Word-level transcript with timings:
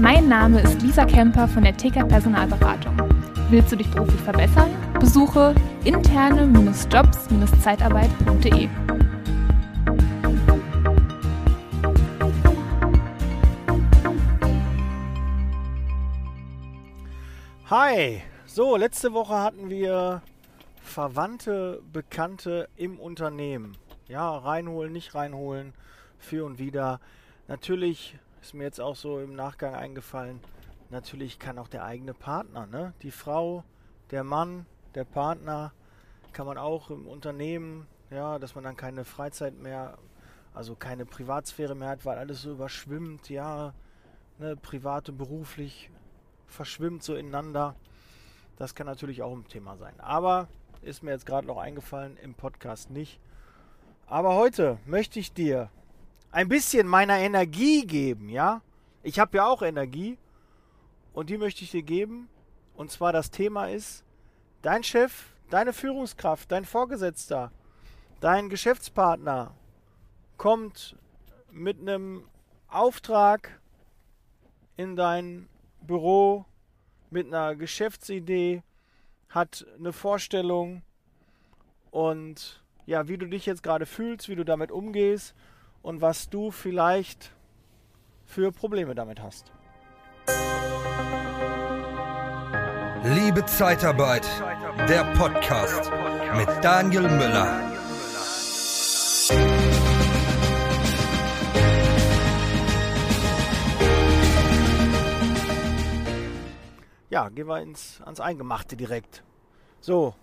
Mein 0.00 0.28
Name 0.28 0.60
ist 0.62 0.80
Lisa 0.80 1.04
Kemper 1.04 1.46
von 1.46 1.62
der 1.62 1.76
TK 1.76 2.08
Personalberatung. 2.08 2.96
Willst 3.50 3.70
du 3.70 3.76
dich 3.76 3.90
beruflich 3.90 4.22
verbessern? 4.22 4.70
Besuche 4.98 5.54
interne-jobs-zeitarbeit.de. 5.84 8.70
Hi, 17.66 18.22
so 18.46 18.76
letzte 18.76 19.12
Woche 19.12 19.34
hatten 19.34 19.68
wir 19.68 20.22
Verwandte, 20.82 21.82
Bekannte 21.92 22.70
im 22.74 22.98
Unternehmen. 22.98 23.76
Ja, 24.08 24.38
reinholen, 24.38 24.94
nicht 24.94 25.14
reinholen, 25.14 25.74
für 26.18 26.46
und 26.46 26.58
wieder. 26.58 27.00
Natürlich 27.48 28.16
ist 28.40 28.54
mir 28.54 28.64
jetzt 28.64 28.80
auch 28.80 28.96
so 28.96 29.20
im 29.20 29.34
Nachgang 29.34 29.74
eingefallen, 29.74 30.40
natürlich 30.90 31.38
kann 31.38 31.58
auch 31.58 31.68
der 31.68 31.84
eigene 31.84 32.14
Partner, 32.14 32.66
ne? 32.66 32.94
Die 33.02 33.10
Frau, 33.10 33.64
der 34.10 34.24
Mann, 34.24 34.66
der 34.94 35.04
Partner, 35.04 35.72
kann 36.32 36.46
man 36.46 36.58
auch 36.58 36.90
im 36.90 37.06
Unternehmen, 37.06 37.86
ja, 38.10 38.38
dass 38.38 38.54
man 38.54 38.64
dann 38.64 38.76
keine 38.76 39.04
Freizeit 39.04 39.58
mehr, 39.58 39.98
also 40.54 40.74
keine 40.74 41.06
Privatsphäre 41.06 41.74
mehr 41.74 41.88
hat, 41.88 42.04
weil 42.04 42.18
alles 42.18 42.42
so 42.42 42.52
überschwimmt, 42.52 43.28
ja, 43.28 43.74
ne, 44.38 44.56
privat 44.56 45.08
und 45.08 45.18
beruflich 45.18 45.90
verschwimmt 46.46 47.02
so 47.02 47.14
ineinander. 47.14 47.74
Das 48.56 48.74
kann 48.74 48.86
natürlich 48.86 49.22
auch 49.22 49.32
ein 49.32 49.46
Thema 49.46 49.76
sein. 49.76 49.98
Aber 50.00 50.48
ist 50.82 51.02
mir 51.02 51.12
jetzt 51.12 51.26
gerade 51.26 51.46
noch 51.46 51.58
eingefallen, 51.58 52.16
im 52.16 52.34
Podcast 52.34 52.90
nicht. 52.90 53.20
Aber 54.06 54.34
heute 54.34 54.78
möchte 54.86 55.20
ich 55.20 55.32
dir 55.32 55.70
ein 56.32 56.48
bisschen 56.48 56.86
meiner 56.86 57.18
Energie 57.18 57.86
geben, 57.86 58.28
ja? 58.28 58.62
Ich 59.02 59.18
habe 59.18 59.38
ja 59.38 59.46
auch 59.46 59.62
Energie 59.62 60.18
und 61.12 61.30
die 61.30 61.38
möchte 61.38 61.64
ich 61.64 61.70
dir 61.70 61.82
geben. 61.82 62.28
Und 62.74 62.90
zwar 62.90 63.12
das 63.12 63.30
Thema 63.30 63.66
ist, 63.66 64.04
dein 64.62 64.82
Chef, 64.82 65.34
deine 65.50 65.72
Führungskraft, 65.72 66.50
dein 66.52 66.64
Vorgesetzter, 66.64 67.52
dein 68.20 68.48
Geschäftspartner 68.48 69.54
kommt 70.36 70.96
mit 71.50 71.80
einem 71.80 72.24
Auftrag 72.68 73.60
in 74.76 74.96
dein 74.96 75.48
Büro, 75.82 76.46
mit 77.10 77.26
einer 77.26 77.56
Geschäftsidee, 77.56 78.62
hat 79.28 79.66
eine 79.78 79.92
Vorstellung 79.92 80.82
und 81.90 82.62
ja, 82.86 83.08
wie 83.08 83.18
du 83.18 83.26
dich 83.26 83.46
jetzt 83.46 83.62
gerade 83.62 83.86
fühlst, 83.86 84.28
wie 84.28 84.36
du 84.36 84.44
damit 84.44 84.70
umgehst 84.70 85.34
und 85.82 86.00
was 86.00 86.28
du 86.28 86.50
vielleicht 86.50 87.32
für 88.24 88.52
Probleme 88.52 88.94
damit 88.94 89.20
hast. 89.20 89.52
Liebe 93.02 93.44
Zeitarbeit, 93.46 94.26
der 94.88 95.04
Podcast 95.14 95.90
mit 96.36 96.48
Daniel 96.62 97.02
Müller. 97.02 97.70
Ja, 107.08 107.28
gehen 107.28 107.48
wir 107.48 107.60
ins, 107.60 108.00
ans 108.02 108.20
Eingemachte 108.20 108.76
direkt. 108.76 109.24
So, 109.80 110.14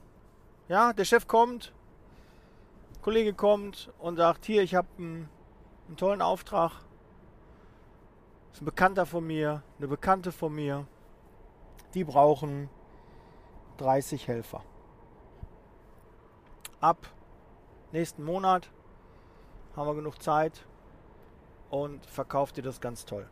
ja, 0.70 0.94
der 0.94 1.04
Chef 1.04 1.28
kommt, 1.28 1.74
Kollege 3.02 3.34
kommt 3.34 3.90
und 4.00 4.16
sagt, 4.16 4.46
hier, 4.46 4.64
ich 4.64 4.76
habe 4.76 4.88
einen, 4.98 5.30
einen 5.88 5.98
tollen 5.98 6.22
Auftrag. 6.22 6.72
Ist 8.54 8.62
ein 8.62 8.66
Bekannter 8.66 9.06
von 9.06 9.26
mir, 9.26 9.64
eine 9.78 9.88
Bekannte 9.88 10.32
von 10.32 10.54
mir. 10.54 10.88
Die 11.94 12.04
brauchen 12.04 12.70
30 13.78 14.28
Helfer. 14.28 14.64
Ab 16.80 17.08
nächsten 17.92 18.24
Monat 18.24 18.70
haben 19.76 19.88
wir 19.88 19.96
genug 19.96 20.22
Zeit 20.22 20.66
und 21.70 22.06
verkauft 22.06 22.58
dir 22.58 22.64
das 22.64 22.82
ganz 22.82 23.06
toll. 23.06 23.30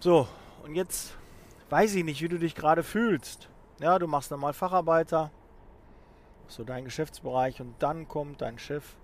So, 0.00 0.26
und 0.64 0.74
jetzt 0.74 1.16
weiß 1.70 1.94
ich 1.94 2.04
nicht, 2.04 2.20
wie 2.22 2.28
du 2.28 2.38
dich 2.38 2.54
gerade 2.54 2.82
fühlst. 2.82 3.48
Ja, 3.78 3.98
du 3.98 4.06
machst 4.06 4.30
normal 4.30 4.52
Facharbeiter, 4.52 5.30
so 6.46 6.64
dein 6.64 6.84
Geschäftsbereich 6.84 7.60
und 7.60 7.80
dann 7.82 8.08
kommt 8.08 8.42
dein 8.42 8.58
Chef, 8.58 8.96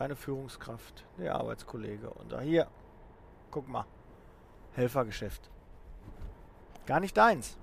deine 0.00 0.16
Führungskraft, 0.16 1.04
der 1.18 1.34
Arbeitskollege 1.34 2.08
und 2.08 2.32
da 2.32 2.40
hier, 2.40 2.66
guck 3.50 3.68
mal, 3.68 3.84
Helfergeschäft. 4.72 5.50
Gar 6.86 7.00
nicht 7.00 7.14
deins. 7.18 7.58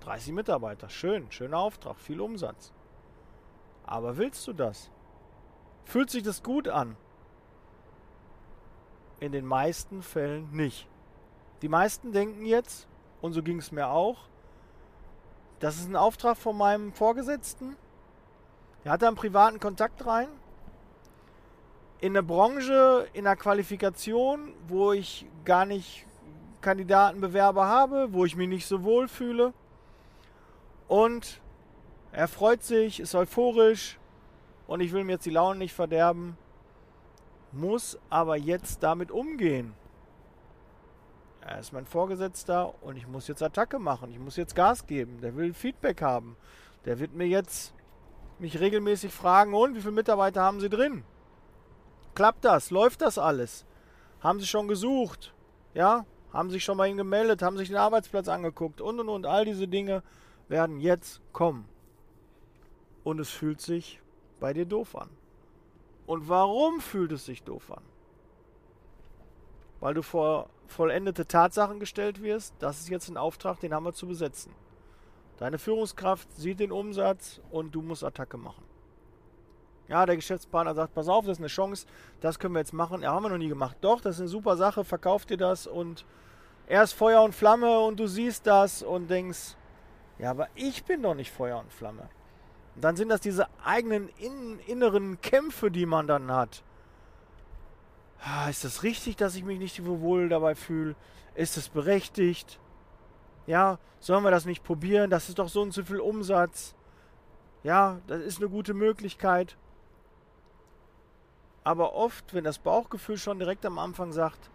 30 0.00 0.34
Mitarbeiter, 0.34 0.88
schön, 0.88 1.28
schöner 1.32 1.58
Auftrag, 1.58 1.98
viel 1.98 2.20
Umsatz. 2.20 2.72
Aber 3.84 4.16
willst 4.16 4.46
du 4.46 4.52
das? 4.52 4.88
Fühlt 5.84 6.10
sich 6.10 6.22
das 6.22 6.44
gut 6.44 6.68
an? 6.68 6.96
In 9.18 9.32
den 9.32 9.44
meisten 9.44 10.04
Fällen 10.04 10.52
nicht. 10.52 10.86
Die 11.62 11.68
meisten 11.68 12.12
denken 12.12 12.44
jetzt, 12.44 12.86
und 13.20 13.32
so 13.32 13.42
ging 13.42 13.58
es 13.58 13.72
mir 13.72 13.88
auch, 13.88 14.28
das 15.58 15.78
ist 15.78 15.88
ein 15.88 15.96
Auftrag 15.96 16.36
von 16.36 16.56
meinem 16.56 16.92
Vorgesetzten. 16.92 17.76
Er 18.84 18.92
hat 18.92 19.02
da 19.02 19.08
einen 19.08 19.16
privaten 19.16 19.58
Kontakt 19.58 20.06
rein. 20.06 20.28
In 22.00 22.12
eine 22.12 22.22
Branche, 22.22 23.08
in 23.12 23.26
einer 23.26 23.36
Qualifikation, 23.36 24.54
wo 24.68 24.92
ich 24.92 25.26
gar 25.44 25.66
nicht 25.66 26.06
Kandidatenbewerber 26.60 27.66
habe, 27.66 28.12
wo 28.12 28.24
ich 28.24 28.36
mich 28.36 28.48
nicht 28.48 28.66
so 28.66 28.84
wohl 28.84 29.08
fühle. 29.08 29.52
Und 30.86 31.40
er 32.12 32.28
freut 32.28 32.62
sich, 32.62 33.00
ist 33.00 33.14
euphorisch 33.14 33.98
und 34.66 34.80
ich 34.80 34.92
will 34.92 35.04
mir 35.04 35.12
jetzt 35.12 35.26
die 35.26 35.30
Laune 35.30 35.58
nicht 35.58 35.74
verderben, 35.74 36.38
muss 37.52 37.98
aber 38.10 38.36
jetzt 38.36 38.82
damit 38.82 39.10
umgehen. 39.10 39.74
Er 41.40 41.58
ist 41.58 41.72
mein 41.72 41.86
Vorgesetzter 41.86 42.74
und 42.82 42.96
ich 42.96 43.08
muss 43.08 43.26
jetzt 43.26 43.42
Attacke 43.42 43.78
machen. 43.78 44.12
Ich 44.12 44.18
muss 44.18 44.36
jetzt 44.36 44.54
Gas 44.54 44.86
geben. 44.86 45.20
Der 45.22 45.34
will 45.34 45.54
Feedback 45.54 46.02
haben. 46.02 46.36
Der 46.84 46.98
wird 47.00 47.14
mir 47.14 47.26
jetzt 47.26 47.74
mich 48.38 48.60
regelmäßig 48.60 49.12
fragen, 49.12 49.54
und 49.54 49.74
wie 49.74 49.80
viele 49.80 49.92
Mitarbeiter 49.92 50.42
haben 50.42 50.60
Sie 50.60 50.68
drin? 50.68 51.02
Klappt 52.18 52.44
das? 52.44 52.72
Läuft 52.72 53.00
das 53.02 53.16
alles? 53.16 53.64
Haben 54.18 54.40
Sie 54.40 54.46
schon 54.48 54.66
gesucht? 54.66 55.32
Ja? 55.72 56.04
Haben 56.32 56.50
sich 56.50 56.64
schon 56.64 56.76
bei 56.76 56.88
Ihnen 56.88 56.96
gemeldet? 56.96 57.42
Haben 57.42 57.56
sich 57.56 57.68
den 57.68 57.76
Arbeitsplatz 57.76 58.26
angeguckt? 58.26 58.80
Und 58.80 58.98
und 58.98 59.08
und. 59.08 59.24
All 59.24 59.44
diese 59.44 59.68
Dinge 59.68 60.02
werden 60.48 60.80
jetzt 60.80 61.20
kommen. 61.32 61.68
Und 63.04 63.20
es 63.20 63.30
fühlt 63.30 63.60
sich 63.60 64.00
bei 64.40 64.52
dir 64.52 64.66
doof 64.66 64.96
an. 64.96 65.10
Und 66.08 66.28
warum 66.28 66.80
fühlt 66.80 67.12
es 67.12 67.24
sich 67.24 67.44
doof 67.44 67.70
an? 67.70 67.84
Weil 69.78 69.94
du 69.94 70.02
vor 70.02 70.50
vollendete 70.66 71.24
Tatsachen 71.24 71.78
gestellt 71.78 72.20
wirst, 72.20 72.52
das 72.58 72.80
ist 72.80 72.88
jetzt 72.88 73.08
ein 73.08 73.16
Auftrag, 73.16 73.60
den 73.60 73.72
haben 73.72 73.84
wir 73.84 73.92
zu 73.92 74.08
besetzen. 74.08 74.52
Deine 75.36 75.60
Führungskraft 75.60 76.32
sieht 76.32 76.58
den 76.58 76.72
Umsatz 76.72 77.40
und 77.52 77.76
du 77.76 77.80
musst 77.80 78.02
Attacke 78.02 78.38
machen. 78.38 78.64
Ja, 79.88 80.04
der 80.04 80.16
Geschäftspartner 80.16 80.74
sagt, 80.74 80.94
pass 80.94 81.08
auf, 81.08 81.24
das 81.24 81.38
ist 81.38 81.40
eine 81.40 81.48
Chance, 81.48 81.86
das 82.20 82.38
können 82.38 82.54
wir 82.54 82.60
jetzt 82.60 82.74
machen. 82.74 83.02
Ja, 83.02 83.12
haben 83.12 83.22
wir 83.22 83.30
noch 83.30 83.38
nie 83.38 83.48
gemacht. 83.48 83.78
Doch, 83.80 84.00
das 84.00 84.16
ist 84.16 84.20
eine 84.20 84.28
super 84.28 84.56
Sache, 84.56 84.84
verkauf 84.84 85.24
dir 85.24 85.38
das 85.38 85.66
und 85.66 86.04
er 86.66 86.82
ist 86.82 86.92
Feuer 86.92 87.22
und 87.22 87.34
Flamme 87.34 87.80
und 87.80 87.98
du 87.98 88.06
siehst 88.06 88.46
das 88.46 88.82
und 88.82 89.08
denkst, 89.08 89.56
ja, 90.18 90.30
aber 90.30 90.48
ich 90.54 90.84
bin 90.84 91.02
doch 91.02 91.14
nicht 91.14 91.32
Feuer 91.32 91.58
und 91.58 91.72
Flamme. 91.72 92.10
Und 92.74 92.84
dann 92.84 92.96
sind 92.96 93.08
das 93.08 93.20
diese 93.20 93.46
eigenen 93.64 94.08
in, 94.18 94.58
inneren 94.66 95.20
Kämpfe, 95.22 95.70
die 95.70 95.86
man 95.86 96.06
dann 96.06 96.30
hat. 96.30 96.62
Ah, 98.20 98.50
ist 98.50 98.64
das 98.64 98.82
richtig, 98.82 99.16
dass 99.16 99.36
ich 99.36 99.44
mich 99.44 99.58
nicht 99.58 99.86
wohl 99.86 100.28
dabei 100.28 100.54
fühle? 100.54 100.96
Ist 101.34 101.56
es 101.56 101.68
berechtigt? 101.68 102.60
Ja, 103.46 103.78
sollen 104.00 104.24
wir 104.24 104.30
das 104.30 104.44
nicht 104.44 104.64
probieren? 104.64 105.08
Das 105.08 105.28
ist 105.28 105.38
doch 105.38 105.48
so 105.48 105.62
und 105.62 105.72
so 105.72 105.82
viel 105.82 106.00
Umsatz. 106.00 106.74
Ja, 107.62 108.00
das 108.06 108.20
ist 108.20 108.38
eine 108.38 108.50
gute 108.50 108.74
Möglichkeit. 108.74 109.56
Aber 111.68 111.92
oft, 111.92 112.32
wenn 112.32 112.44
das 112.44 112.58
Bauchgefühl 112.58 113.18
schon 113.18 113.38
direkt 113.38 113.66
am 113.66 113.78
Anfang 113.78 114.10
sagt, 114.10 114.50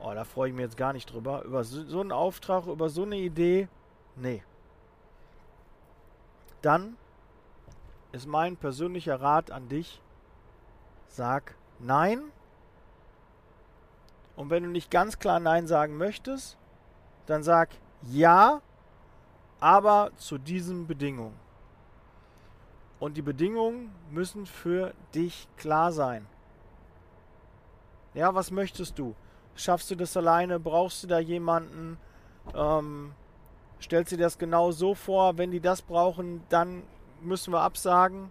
oh, 0.00 0.10
da 0.14 0.24
freue 0.24 0.48
ich 0.48 0.54
mich 0.54 0.62
jetzt 0.62 0.78
gar 0.78 0.94
nicht 0.94 1.12
drüber, 1.12 1.42
über 1.42 1.64
so, 1.64 1.84
so 1.84 2.00
einen 2.00 2.12
Auftrag, 2.12 2.64
über 2.64 2.88
so 2.88 3.02
eine 3.02 3.16
Idee, 3.16 3.68
nee. 4.16 4.42
Dann 6.62 6.96
ist 8.12 8.26
mein 8.26 8.56
persönlicher 8.56 9.20
Rat 9.20 9.50
an 9.50 9.68
dich, 9.68 10.00
sag 11.08 11.54
nein 11.78 12.32
und 14.34 14.48
wenn 14.48 14.62
du 14.62 14.70
nicht 14.70 14.90
ganz 14.90 15.18
klar 15.18 15.40
Nein 15.40 15.66
sagen 15.66 15.98
möchtest, 15.98 16.56
dann 17.26 17.42
sag 17.42 17.68
Ja, 18.00 18.62
aber 19.60 20.10
zu 20.16 20.38
diesen 20.38 20.86
Bedingungen. 20.86 21.49
Und 23.00 23.16
die 23.16 23.22
Bedingungen 23.22 23.90
müssen 24.10 24.44
für 24.44 24.92
dich 25.14 25.48
klar 25.56 25.90
sein. 25.90 26.26
Ja, 28.12 28.34
was 28.34 28.50
möchtest 28.50 28.98
du? 28.98 29.14
Schaffst 29.54 29.90
du 29.90 29.94
das 29.94 30.16
alleine? 30.16 30.60
Brauchst 30.60 31.02
du 31.02 31.06
da 31.06 31.18
jemanden? 31.18 31.96
Ähm, 32.54 33.12
stellst 33.80 34.12
du 34.12 34.16
dir 34.16 34.24
das 34.24 34.38
genau 34.38 34.70
so 34.70 34.94
vor? 34.94 35.38
Wenn 35.38 35.50
die 35.50 35.60
das 35.60 35.80
brauchen, 35.80 36.42
dann 36.50 36.82
müssen 37.22 37.52
wir 37.52 37.62
absagen. 37.62 38.30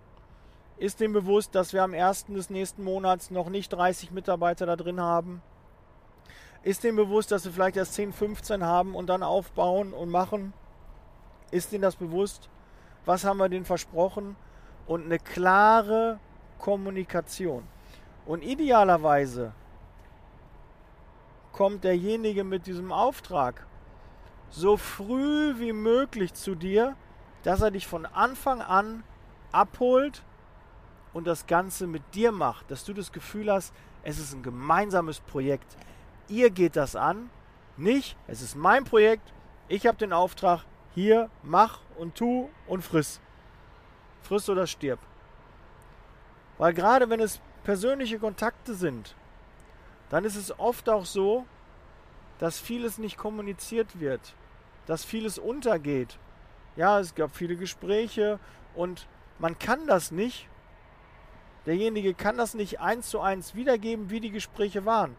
Ist 0.78 1.00
dem 1.00 1.14
bewusst, 1.14 1.56
dass 1.56 1.74
wir 1.74 1.84
am 1.84 1.94
1. 1.94 2.28
des 2.28 2.50
nächsten 2.50 2.84
Monats 2.84 3.32
noch 3.32 3.50
nicht 3.50 3.70
30 3.70 4.12
Mitarbeiter 4.12 4.66
da 4.66 4.76
drin 4.76 5.02
haben? 5.02 5.42
Ist 6.62 6.84
dem 6.84 6.96
bewusst, 6.96 7.32
dass 7.32 7.46
wir 7.46 7.52
vielleicht 7.52 7.78
erst 7.78 7.94
10, 7.96 8.14
15 8.14 8.64
haben 8.64 8.96
und 8.96 9.08
dann 9.08 9.24
aufbauen 9.24 9.94
und 9.94 10.10
machen? 10.10 10.54
Ist 11.52 11.72
denen 11.72 11.82
das 11.82 11.96
bewusst? 11.96 12.50
Was 13.06 13.24
haben 13.24 13.38
wir 13.38 13.50
denen 13.50 13.66
versprochen? 13.66 14.36
Und 14.90 15.06
eine 15.06 15.20
klare 15.20 16.20
Kommunikation. 16.58 17.64
Und 18.26 18.44
idealerweise 18.44 19.54
kommt 21.54 21.84
derjenige 21.84 22.44
mit 22.44 22.66
diesem 22.66 22.92
Auftrag 22.92 23.66
so 24.50 24.78
früh 24.78 25.60
wie 25.60 25.74
möglich 25.74 26.34
zu 26.34 26.56
dir, 26.56 26.96
dass 27.44 27.62
er 27.62 27.70
dich 27.70 27.88
von 27.88 28.08
Anfang 28.08 28.62
an 28.62 29.04
abholt 29.52 30.24
und 31.14 31.28
das 31.28 31.46
Ganze 31.46 31.86
mit 31.86 32.16
dir 32.16 32.32
macht, 32.32 32.72
dass 32.72 32.84
du 32.84 32.94
das 32.94 33.12
Gefühl 33.12 33.52
hast, 33.52 33.74
es 34.02 34.18
ist 34.18 34.34
ein 34.34 34.42
gemeinsames 34.42 35.20
Projekt. 35.20 35.78
Ihr 36.28 36.50
geht 36.50 36.76
das 36.76 36.96
an, 36.96 37.30
nicht, 37.78 38.18
es 38.28 38.42
ist 38.42 38.56
mein 38.56 38.86
Projekt, 38.86 39.34
ich 39.68 39.86
habe 39.86 39.98
den 39.98 40.14
Auftrag, 40.14 40.66
hier 40.96 41.30
mach 41.44 41.82
und 41.98 42.16
tu 42.16 42.50
und 42.68 42.84
friss. 42.84 43.22
Friss 44.22 44.50
oder 44.50 44.68
stirb. 44.68 45.00
Weil 46.58 46.74
gerade 46.74 47.10
wenn 47.10 47.20
es 47.20 47.40
persönliche 47.64 48.20
Kontakte 48.20 48.74
sind, 48.74 49.16
dann 50.10 50.26
ist 50.26 50.36
es 50.36 50.58
oft 50.60 50.90
auch 50.90 51.06
so, 51.06 51.46
dass 52.40 52.60
vieles 52.60 52.98
nicht 52.98 53.18
kommuniziert 53.18 54.00
wird, 54.00 54.34
dass 54.86 55.06
vieles 55.06 55.38
untergeht. 55.38 56.18
Ja, 56.76 57.00
es 57.00 57.16
gab 57.16 57.36
viele 57.36 57.56
Gespräche 57.56 58.40
und 58.76 59.08
man 59.40 59.60
kann 59.60 59.86
das 59.88 60.12
nicht, 60.12 60.48
derjenige 61.66 62.14
kann 62.14 62.38
das 62.38 62.54
nicht 62.54 62.80
eins 62.80 63.10
zu 63.10 63.20
eins 63.20 63.56
wiedergeben, 63.56 64.10
wie 64.10 64.20
die 64.20 64.32
Gespräche 64.32 64.86
waren. 64.86 65.16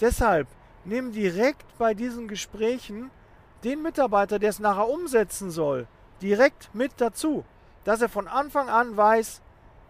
Deshalb 0.00 0.48
nimm 0.84 1.12
direkt 1.12 1.66
bei 1.78 1.94
diesen 1.94 2.28
Gesprächen 2.28 3.10
den 3.64 3.82
Mitarbeiter, 3.82 4.38
der 4.38 4.50
es 4.50 4.58
nachher 4.58 4.88
umsetzen 4.88 5.50
soll, 5.50 5.86
direkt 6.22 6.74
mit 6.74 6.92
dazu, 6.98 7.44
dass 7.84 8.02
er 8.02 8.08
von 8.08 8.28
Anfang 8.28 8.68
an 8.68 8.96
weiß, 8.96 9.40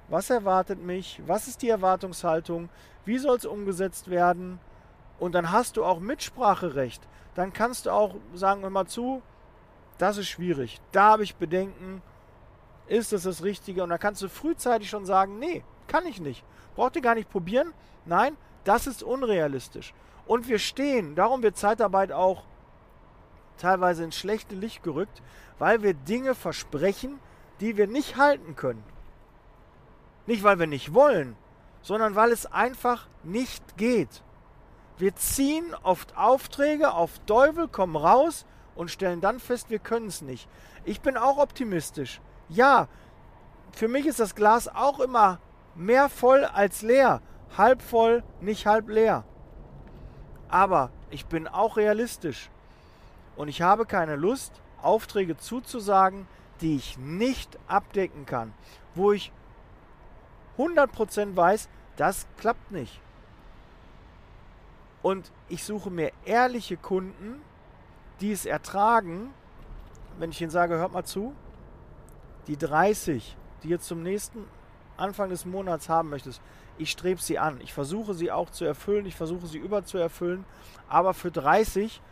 was 0.08 0.30
erwartet 0.30 0.82
mich, 0.82 1.20
was 1.26 1.48
ist 1.48 1.62
die 1.62 1.68
Erwartungshaltung, 1.68 2.68
wie 3.04 3.18
soll 3.18 3.36
es 3.36 3.46
umgesetzt 3.46 4.10
werden. 4.10 4.58
Und 5.18 5.34
dann 5.34 5.52
hast 5.52 5.76
du 5.76 5.84
auch 5.84 6.00
Mitspracherecht. 6.00 7.06
Dann 7.34 7.52
kannst 7.52 7.86
du 7.86 7.90
auch 7.90 8.16
sagen, 8.34 8.62
hör 8.62 8.70
mal 8.70 8.86
zu, 8.86 9.22
das 9.98 10.16
ist 10.16 10.28
schwierig, 10.28 10.80
da 10.92 11.10
habe 11.10 11.22
ich 11.22 11.36
Bedenken, 11.36 12.02
ist 12.88 13.12
das 13.12 13.22
das 13.22 13.44
Richtige? 13.44 13.82
Und 13.82 13.90
dann 13.90 14.00
kannst 14.00 14.22
du 14.22 14.28
frühzeitig 14.28 14.88
schon 14.90 15.06
sagen, 15.06 15.38
nee, 15.38 15.62
kann 15.86 16.06
ich 16.06 16.20
nicht, 16.20 16.44
braucht 16.74 16.96
ihr 16.96 17.02
gar 17.02 17.14
nicht 17.14 17.30
probieren, 17.30 17.72
nein, 18.04 18.36
das 18.64 18.86
ist 18.86 19.02
unrealistisch. 19.02 19.94
Und 20.26 20.48
wir 20.48 20.58
stehen, 20.58 21.14
darum 21.14 21.42
wird 21.42 21.56
Zeitarbeit 21.56 22.12
auch 22.12 22.44
teilweise 23.58 24.04
ins 24.04 24.16
schlechte 24.16 24.54
Licht 24.54 24.82
gerückt, 24.82 25.22
weil 25.58 25.82
wir 25.82 25.94
Dinge 25.94 26.34
versprechen, 26.34 27.20
die 27.60 27.76
wir 27.76 27.86
nicht 27.86 28.16
halten 28.16 28.56
können. 28.56 28.82
Nicht, 30.26 30.42
weil 30.42 30.58
wir 30.58 30.66
nicht 30.66 30.94
wollen, 30.94 31.36
sondern 31.82 32.14
weil 32.14 32.32
es 32.32 32.46
einfach 32.46 33.06
nicht 33.22 33.76
geht. 33.76 34.22
Wir 34.98 35.14
ziehen 35.16 35.74
oft 35.82 36.16
Aufträge 36.16 36.92
auf 36.92 37.18
Teufel, 37.20 37.68
kommen 37.68 37.96
raus 37.96 38.44
und 38.74 38.90
stellen 38.90 39.20
dann 39.20 39.40
fest, 39.40 39.70
wir 39.70 39.78
können 39.78 40.06
es 40.06 40.22
nicht. 40.22 40.48
Ich 40.84 41.00
bin 41.00 41.16
auch 41.16 41.38
optimistisch. 41.38 42.20
Ja, 42.48 42.88
für 43.72 43.88
mich 43.88 44.06
ist 44.06 44.20
das 44.20 44.34
Glas 44.34 44.68
auch 44.68 45.00
immer 45.00 45.38
mehr 45.74 46.08
voll 46.08 46.44
als 46.44 46.82
leer. 46.82 47.22
Halb 47.56 47.82
voll, 47.82 48.22
nicht 48.40 48.66
halb 48.66 48.88
leer. 48.88 49.24
Aber 50.48 50.90
ich 51.10 51.26
bin 51.26 51.48
auch 51.48 51.76
realistisch. 51.76 52.50
Und 53.36 53.48
ich 53.48 53.62
habe 53.62 53.86
keine 53.86 54.16
Lust, 54.16 54.60
Aufträge 54.82 55.36
zuzusagen, 55.36 56.26
die 56.60 56.76
ich 56.76 56.98
nicht 56.98 57.58
abdecken 57.66 58.26
kann. 58.26 58.52
Wo 58.94 59.12
ich 59.12 59.32
100% 60.58 61.36
weiß, 61.36 61.68
das 61.96 62.26
klappt 62.38 62.70
nicht. 62.70 63.00
Und 65.02 65.32
ich 65.48 65.64
suche 65.64 65.90
mir 65.90 66.12
ehrliche 66.24 66.76
Kunden, 66.76 67.40
die 68.20 68.32
es 68.32 68.44
ertragen, 68.44 69.32
wenn 70.18 70.30
ich 70.30 70.40
ihnen 70.42 70.50
sage, 70.50 70.76
hört 70.76 70.92
mal 70.92 71.04
zu, 71.04 71.34
die 72.46 72.58
30, 72.58 73.36
die 73.62 73.68
jetzt 73.68 73.86
zum 73.86 74.02
nächsten 74.02 74.44
Anfang 74.98 75.30
des 75.30 75.46
Monats 75.46 75.88
haben 75.88 76.10
möchtest, 76.10 76.42
ich 76.76 76.90
strebe 76.90 77.20
sie 77.20 77.38
an. 77.38 77.60
Ich 77.60 77.72
versuche 77.72 78.14
sie 78.14 78.30
auch 78.30 78.50
zu 78.50 78.64
erfüllen, 78.64 79.06
ich 79.06 79.16
versuche 79.16 79.46
sie 79.46 79.58
überzuerfüllen, 79.58 80.44
aber 80.88 81.14
für 81.14 81.30
30 81.30 82.02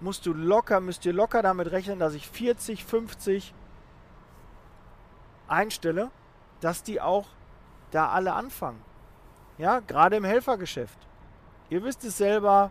musst 0.00 0.24
du 0.24 0.32
locker, 0.32 0.80
müsst 0.80 1.04
ihr 1.04 1.12
locker 1.12 1.42
damit 1.42 1.70
rechnen, 1.70 1.98
dass 1.98 2.14
ich 2.14 2.28
40, 2.28 2.84
50 2.84 3.54
einstelle, 5.50 6.10
dass 6.60 6.82
die 6.82 7.00
auch 7.00 7.26
da 7.90 8.08
alle 8.08 8.32
anfangen. 8.32 8.82
Ja, 9.58 9.80
gerade 9.80 10.16
im 10.16 10.24
Helfergeschäft. 10.24 10.98
Ihr 11.68 11.82
wisst 11.84 12.04
es 12.04 12.16
selber, 12.16 12.70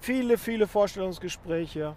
viele, 0.00 0.38
viele 0.38 0.66
Vorstellungsgespräche, 0.66 1.96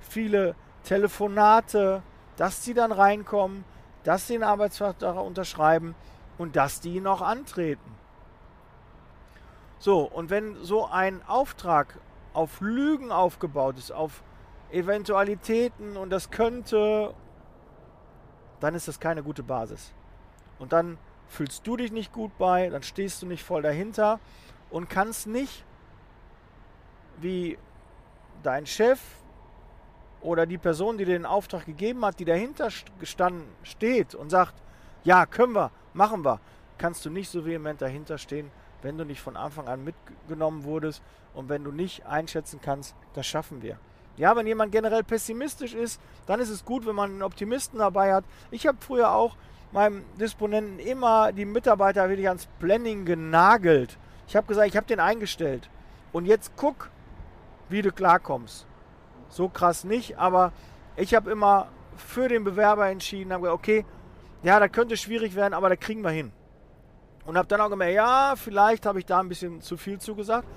viele 0.00 0.54
Telefonate, 0.84 2.02
dass 2.36 2.64
sie 2.64 2.74
dann 2.74 2.92
reinkommen, 2.92 3.64
dass 4.04 4.26
sie 4.26 4.34
den 4.34 4.44
Arbeitsvertrag 4.44 5.16
unterschreiben 5.16 5.94
und 6.36 6.56
dass 6.56 6.80
die 6.80 6.96
ihn 6.96 7.06
auch 7.06 7.22
antreten. 7.22 7.96
So, 9.78 10.02
und 10.02 10.30
wenn 10.30 10.56
so 10.64 10.86
ein 10.86 11.22
Auftrag 11.26 11.98
auf 12.32 12.60
Lügen 12.60 13.12
aufgebaut 13.12 13.78
ist, 13.78 13.92
auf 13.92 14.22
Eventualitäten 14.70 15.96
und 15.96 16.10
das 16.10 16.30
könnte, 16.30 17.14
dann 18.60 18.74
ist 18.74 18.88
das 18.88 19.00
keine 19.00 19.22
gute 19.22 19.42
Basis. 19.42 19.92
Und 20.58 20.72
dann 20.72 20.98
fühlst 21.28 21.66
du 21.66 21.76
dich 21.76 21.92
nicht 21.92 22.12
gut 22.12 22.36
bei, 22.38 22.68
dann 22.68 22.82
stehst 22.82 23.22
du 23.22 23.26
nicht 23.26 23.44
voll 23.44 23.62
dahinter 23.62 24.18
und 24.70 24.88
kannst 24.88 25.26
nicht 25.26 25.64
wie 27.20 27.58
dein 28.42 28.66
Chef 28.66 29.00
oder 30.20 30.46
die 30.46 30.58
Person, 30.58 30.98
die 30.98 31.04
dir 31.04 31.12
den 31.12 31.26
Auftrag 31.26 31.66
gegeben 31.66 32.04
hat, 32.04 32.18
die 32.18 32.24
dahinter 32.24 32.68
gestanden 32.98 33.44
steht 33.62 34.14
und 34.14 34.30
sagt, 34.30 34.54
ja, 35.04 35.26
können 35.26 35.52
wir, 35.52 35.70
machen 35.92 36.24
wir, 36.24 36.40
kannst 36.76 37.04
du 37.04 37.10
nicht 37.10 37.28
so 37.28 37.44
vehement 37.44 37.80
dahinter 37.80 38.18
stehen, 38.18 38.50
wenn 38.82 38.98
du 38.98 39.04
nicht 39.04 39.20
von 39.20 39.36
Anfang 39.36 39.68
an 39.68 39.84
mitgenommen 39.84 40.64
wurdest 40.64 41.02
und 41.34 41.48
wenn 41.48 41.64
du 41.64 41.72
nicht 41.72 42.06
einschätzen 42.06 42.60
kannst, 42.62 42.94
das 43.14 43.26
schaffen 43.26 43.62
wir. 43.62 43.78
Ja, 44.18 44.34
wenn 44.34 44.46
jemand 44.48 44.72
generell 44.72 45.04
pessimistisch 45.04 45.74
ist, 45.74 46.00
dann 46.26 46.40
ist 46.40 46.50
es 46.50 46.64
gut, 46.64 46.86
wenn 46.86 46.96
man 46.96 47.10
einen 47.10 47.22
Optimisten 47.22 47.78
dabei 47.78 48.12
hat. 48.12 48.24
Ich 48.50 48.66
habe 48.66 48.78
früher 48.80 49.12
auch 49.12 49.36
meinem 49.70 50.04
Disponenten 50.20 50.80
immer 50.80 51.32
die 51.32 51.44
Mitarbeiter 51.44 52.08
wirklich 52.08 52.26
ans 52.26 52.48
Planning 52.58 53.04
genagelt. 53.04 53.96
Ich 54.26 54.34
habe 54.34 54.46
gesagt, 54.46 54.68
ich 54.68 54.76
habe 54.76 54.86
den 54.86 54.98
eingestellt. 54.98 55.70
Und 56.12 56.26
jetzt 56.26 56.52
guck, 56.56 56.90
wie 57.68 57.80
du 57.80 57.92
klarkommst. 57.92 58.66
So 59.28 59.48
krass 59.48 59.84
nicht, 59.84 60.18
aber 60.18 60.52
ich 60.96 61.14
habe 61.14 61.30
immer 61.30 61.68
für 61.96 62.28
den 62.28 62.42
Bewerber 62.42 62.88
entschieden, 62.88 63.32
habe 63.32 63.42
gesagt, 63.42 63.58
okay, 63.58 63.86
ja, 64.42 64.58
da 64.58 64.68
könnte 64.68 64.96
schwierig 64.96 65.34
werden, 65.34 65.54
aber 65.54 65.68
da 65.68 65.76
kriegen 65.76 66.02
wir 66.02 66.10
hin. 66.10 66.32
Und 67.24 67.36
habe 67.36 67.46
dann 67.46 67.60
auch 67.60 67.68
gemerkt, 67.68 67.94
ja, 67.94 68.34
vielleicht 68.36 68.86
habe 68.86 68.98
ich 68.98 69.06
da 69.06 69.20
ein 69.20 69.28
bisschen 69.28 69.60
zu 69.60 69.76
viel 69.76 70.00
zugesagt. 70.00 70.48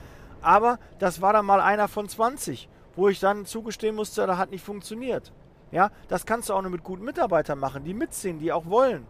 Aber 0.42 0.80
das 1.00 1.22
war 1.22 1.34
dann 1.34 1.46
mal 1.46 1.60
einer 1.60 1.88
von 1.88 2.08
20, 2.08 2.70
wo 2.96 3.08
ich 3.08 3.20
dann 3.20 3.46
zugestehen 3.46 3.96
musste, 3.96 4.26
das 4.28 4.38
hat 4.38 4.52
nicht 4.52 4.64
funktioniert. 4.64 5.32
Ja, 5.72 5.92
das 6.10 6.26
kannst 6.26 6.50
du 6.50 6.54
auch 6.54 6.62
nur 6.62 6.72
mit 6.72 6.84
guten 6.84 7.04
Mitarbeitern 7.04 7.58
machen, 7.58 7.84
die 7.84 7.94
mitziehen, 7.94 8.40
die 8.40 8.52
auch 8.52 8.66
wollen. 8.66 9.08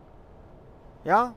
Ja, 1.03 1.33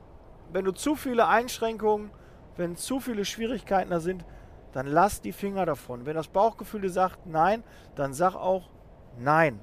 wenn 0.51 0.65
du 0.65 0.71
zu 0.71 0.95
viele 0.95 1.27
Einschränkungen, 1.27 2.11
wenn 2.57 2.75
zu 2.75 2.99
viele 2.99 3.25
Schwierigkeiten 3.25 3.89
da 3.89 3.99
sind, 3.99 4.23
dann 4.71 4.87
lass 4.87 5.21
die 5.21 5.31
Finger 5.31 5.65
davon. 5.65 6.05
Wenn 6.05 6.15
das 6.15 6.27
Bauchgefühl 6.27 6.81
dir 6.81 6.89
sagt 6.89 7.25
nein, 7.25 7.63
dann 7.95 8.13
sag 8.13 8.35
auch 8.35 8.69
nein. 9.17 9.59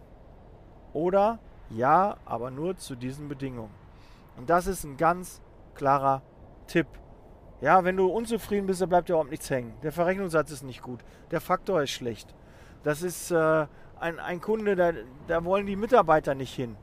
Oder 0.92 1.38
ja, 1.70 2.16
aber 2.24 2.50
nur 2.50 2.76
zu 2.76 2.96
diesen 2.96 3.28
Bedingungen. 3.28 3.74
Und 4.36 4.50
das 4.50 4.66
ist 4.66 4.84
ein 4.84 4.96
ganz 4.96 5.40
klarer 5.74 6.22
Tipp. 6.66 6.86
Ja, 7.60 7.84
wenn 7.84 7.96
du 7.96 8.06
unzufrieden 8.06 8.66
bist, 8.66 8.80
dann 8.80 8.88
bleibt 8.88 9.08
dir 9.08 9.12
überhaupt 9.12 9.30
nichts 9.30 9.48
hängen. 9.48 9.72
Der 9.82 9.92
Verrechnungssatz 9.92 10.50
ist 10.50 10.64
nicht 10.64 10.82
gut. 10.82 11.00
Der 11.30 11.40
Faktor 11.40 11.82
ist 11.82 11.90
schlecht. 11.90 12.34
Das 12.84 13.02
ist 13.02 13.30
äh, 13.30 13.66
ein, 14.00 14.18
ein 14.18 14.40
Kunde, 14.40 14.76
da, 14.76 14.92
da 15.26 15.44
wollen 15.44 15.66
die 15.66 15.76
Mitarbeiter 15.76 16.34
nicht 16.34 16.54
hin. 16.54 16.76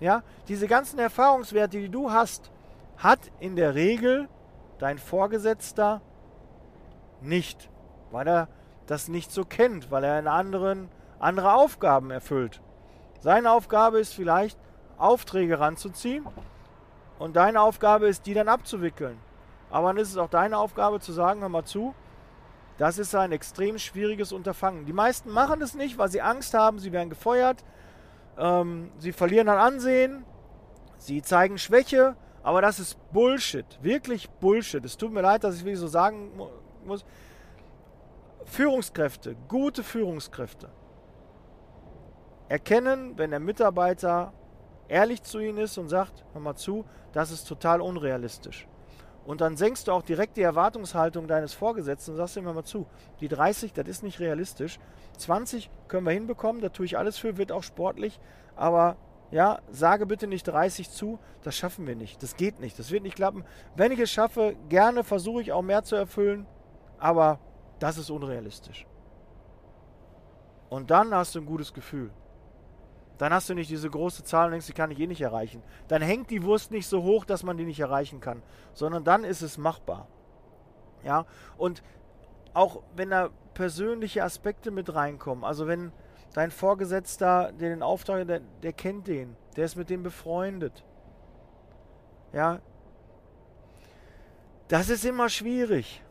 Ja, 0.00 0.22
diese 0.48 0.66
ganzen 0.66 0.98
Erfahrungswerte, 0.98 1.78
die 1.78 1.88
du 1.88 2.10
hast, 2.10 2.50
hat 2.96 3.20
in 3.40 3.56
der 3.56 3.74
Regel 3.74 4.28
dein 4.78 4.98
Vorgesetzter 4.98 6.00
nicht. 7.20 7.70
weil 8.10 8.28
er 8.28 8.48
das 8.86 9.08
nicht 9.08 9.32
so 9.32 9.44
kennt, 9.44 9.90
weil 9.90 10.04
er 10.04 10.18
in 10.18 10.28
anderen 10.28 10.88
andere 11.18 11.54
Aufgaben 11.54 12.10
erfüllt. 12.10 12.60
Seine 13.20 13.52
Aufgabe 13.52 14.00
ist 14.00 14.12
vielleicht, 14.12 14.58
Aufträge 14.98 15.60
ranzuziehen 15.60 16.26
und 17.18 17.36
deine 17.36 17.60
Aufgabe 17.60 18.08
ist, 18.08 18.26
die 18.26 18.34
dann 18.34 18.48
abzuwickeln. 18.48 19.18
Aber 19.70 19.88
dann 19.88 19.96
ist 19.98 20.10
es 20.10 20.16
auch 20.16 20.28
deine 20.28 20.58
Aufgabe 20.58 21.00
zu 21.00 21.12
sagen, 21.12 21.40
hör 21.40 21.48
mal 21.48 21.64
zu, 21.64 21.94
das 22.82 22.98
ist 22.98 23.14
ein 23.14 23.30
extrem 23.30 23.78
schwieriges 23.78 24.32
Unterfangen. 24.32 24.86
Die 24.86 24.92
meisten 24.92 25.30
machen 25.30 25.62
es 25.62 25.76
nicht, 25.76 25.98
weil 25.98 26.08
sie 26.08 26.20
Angst 26.20 26.52
haben, 26.52 26.80
sie 26.80 26.90
werden 26.90 27.10
gefeuert, 27.10 27.62
ähm, 28.36 28.90
sie 28.98 29.12
verlieren 29.12 29.48
an 29.48 29.58
Ansehen, 29.58 30.24
sie 30.96 31.22
zeigen 31.22 31.58
Schwäche, 31.58 32.16
aber 32.42 32.60
das 32.60 32.80
ist 32.80 32.98
Bullshit, 33.12 33.78
wirklich 33.82 34.28
Bullshit. 34.28 34.84
Es 34.84 34.96
tut 34.96 35.12
mir 35.12 35.20
leid, 35.20 35.44
dass 35.44 35.54
ich 35.54 35.60
wirklich 35.64 35.78
so 35.78 35.86
sagen 35.86 36.32
muss. 36.84 37.04
Führungskräfte, 38.46 39.36
gute 39.46 39.84
Führungskräfte, 39.84 40.68
erkennen, 42.48 43.16
wenn 43.16 43.30
der 43.30 43.38
Mitarbeiter 43.38 44.32
ehrlich 44.88 45.22
zu 45.22 45.38
ihnen 45.38 45.58
ist 45.58 45.78
und 45.78 45.88
sagt, 45.88 46.24
hör 46.32 46.40
mal 46.40 46.56
zu, 46.56 46.84
das 47.12 47.30
ist 47.30 47.44
total 47.44 47.80
unrealistisch. 47.80 48.66
Und 49.24 49.40
dann 49.40 49.56
senkst 49.56 49.86
du 49.86 49.92
auch 49.92 50.02
direkt 50.02 50.36
die 50.36 50.42
Erwartungshaltung 50.42 51.28
deines 51.28 51.54
Vorgesetzten 51.54 52.12
und 52.12 52.16
sagst 52.16 52.36
ihm 52.36 52.44
mal 52.44 52.64
zu, 52.64 52.86
die 53.20 53.28
30, 53.28 53.72
das 53.72 53.86
ist 53.86 54.02
nicht 54.02 54.18
realistisch. 54.18 54.80
20 55.18 55.70
können 55.86 56.06
wir 56.06 56.12
hinbekommen, 56.12 56.60
da 56.60 56.70
tue 56.70 56.86
ich 56.86 56.98
alles 56.98 57.18
für, 57.18 57.36
wird 57.36 57.52
auch 57.52 57.62
sportlich. 57.62 58.18
Aber 58.56 58.96
ja, 59.30 59.60
sage 59.70 60.06
bitte 60.06 60.26
nicht 60.26 60.44
30 60.44 60.90
zu, 60.90 61.18
das 61.42 61.56
schaffen 61.56 61.86
wir 61.86 61.94
nicht. 61.94 62.22
Das 62.22 62.36
geht 62.36 62.60
nicht, 62.60 62.78
das 62.78 62.90
wird 62.90 63.04
nicht 63.04 63.16
klappen. 63.16 63.44
Wenn 63.76 63.92
ich 63.92 64.00
es 64.00 64.10
schaffe, 64.10 64.56
gerne 64.68 65.04
versuche 65.04 65.40
ich 65.40 65.52
auch 65.52 65.62
mehr 65.62 65.84
zu 65.84 65.94
erfüllen, 65.94 66.46
aber 66.98 67.38
das 67.78 67.98
ist 67.98 68.10
unrealistisch. 68.10 68.86
Und 70.68 70.90
dann 70.90 71.14
hast 71.14 71.34
du 71.34 71.40
ein 71.40 71.46
gutes 71.46 71.72
Gefühl. 71.72 72.10
Dann 73.22 73.32
hast 73.32 73.48
du 73.48 73.54
nicht 73.54 73.70
diese 73.70 73.88
große 73.88 74.24
Zahl 74.24 74.46
und 74.46 74.50
denkst, 74.50 74.66
die 74.66 74.72
kann 74.72 74.90
ich 74.90 74.98
eh 74.98 75.06
nicht 75.06 75.20
erreichen. 75.20 75.62
Dann 75.86 76.02
hängt 76.02 76.28
die 76.30 76.42
Wurst 76.42 76.72
nicht 76.72 76.88
so 76.88 77.04
hoch, 77.04 77.24
dass 77.24 77.44
man 77.44 77.56
die 77.56 77.64
nicht 77.64 77.78
erreichen 77.78 78.18
kann, 78.18 78.42
sondern 78.74 79.04
dann 79.04 79.22
ist 79.22 79.42
es 79.42 79.58
machbar. 79.58 80.08
Ja, 81.04 81.24
und 81.56 81.84
auch 82.52 82.82
wenn 82.96 83.10
da 83.10 83.30
persönliche 83.54 84.24
Aspekte 84.24 84.72
mit 84.72 84.92
reinkommen, 84.92 85.44
also 85.44 85.68
wenn 85.68 85.92
dein 86.34 86.50
Vorgesetzter, 86.50 87.52
der 87.52 87.70
den 87.70 87.84
Auftrag, 87.84 88.26
der, 88.26 88.40
der 88.40 88.72
kennt 88.72 89.06
den, 89.06 89.36
der 89.54 89.66
ist 89.66 89.76
mit 89.76 89.88
dem 89.88 90.02
befreundet. 90.02 90.82
Ja, 92.32 92.58
das 94.66 94.88
ist 94.88 95.04
immer 95.04 95.28
schwierig 95.28 96.02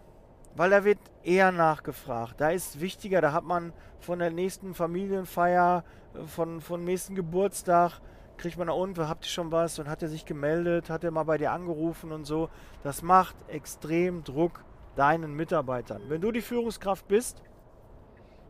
weil 0.55 0.70
da 0.70 0.84
wird 0.84 1.00
eher 1.24 1.51
nachgefragt. 1.51 2.36
Da 2.39 2.50
ist 2.50 2.81
wichtiger, 2.81 3.22
da 3.22 3.34
hat 3.34 3.43
man 3.43 3.74
von 4.00 4.20
der 4.20 4.31
nächsten 4.31 4.74
Familienfeier, 4.74 5.84
äh, 6.13 6.27
von, 6.27 6.62
von 6.62 6.84
nächsten 6.84 7.15
Geburtstag, 7.15 8.01
kriegt 8.38 8.58
man 8.58 8.67
da 8.67 8.74
unten, 8.74 9.08
habt 9.08 9.25
ihr 9.25 9.29
schon 9.29 9.51
was? 9.51 9.77
Und 9.77 9.88
hat 9.88 10.01
er 10.01 10.10
sich 10.10 10.25
gemeldet, 10.25 10.89
hat 10.89 11.03
er 11.03 11.12
mal 11.12 11.24
bei 11.24 11.38
dir 11.38 11.51
angerufen 11.51 12.12
und 12.12 12.25
so. 12.25 12.50
Das 12.84 13.03
macht 13.03 13.36
extrem 13.48 14.24
Druck 14.24 14.63
deinen 14.96 15.36
Mitarbeitern. 15.36 16.01
Wenn 16.08 16.22
du 16.22 16.31
die 16.31 16.41
Führungskraft 16.41 17.08
bist, 17.08 17.41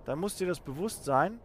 dann 0.05 0.17
muss 0.17 0.37
dir 0.37 0.47
das 0.47 0.59
bewusst 0.59 1.03
sein, 1.03 1.39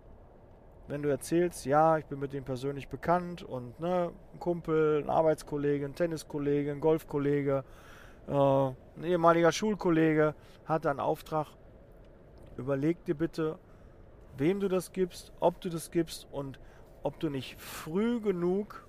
wenn 0.89 1.03
du 1.03 1.09
erzählst, 1.09 1.67
ja, 1.67 1.99
ich 1.99 2.07
bin 2.07 2.21
mit 2.21 2.33
dem 2.33 2.45
persönlich 2.45 2.89
bekannt 2.89 3.43
und 3.43 3.79
ne, 3.81 4.13
ein 4.33 4.39
Kumpel, 4.39 5.03
ein 5.03 5.11
Arbeitskollege, 5.11 5.85
ein 5.85 5.97
Tenniskollege, 5.97 6.71
ein 6.71 6.81
Golfkollege, 6.81 7.65
ein 8.29 9.05
ehemaliger 9.05 9.53
Schulkollege 9.53 10.35
hat 10.65 10.87
einen 10.87 11.01
Auftrag. 11.01 11.49
Überleg 12.57 13.05
dir 13.05 13.15
bitte, 13.15 13.59
wem 14.37 14.61
du 14.61 14.69
das 14.69 14.93
gibst, 14.93 15.33
ob 15.41 15.61
du 15.61 15.69
das 15.69 15.91
gibst 15.91 16.27
und 16.33 16.59
ob 17.03 17.21
du 17.21 17.31
nicht 17.31 17.61
früh 17.61 18.21
genug 18.21 18.87